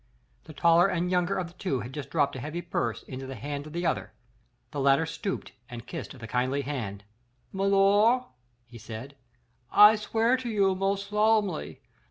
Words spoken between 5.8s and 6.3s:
kissed the